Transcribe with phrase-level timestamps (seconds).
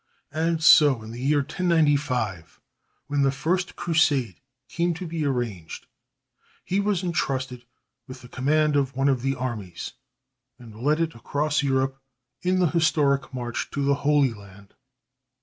[0.31, 2.59] And so, in the year 1095,
[3.05, 5.85] when the first Crusade came to be arranged,
[6.65, 7.65] he was entrusted
[8.07, 9.93] with the command of one of the armies
[10.57, 12.01] and led it across Europe
[12.41, 14.73] in the historic march to the Holy Land.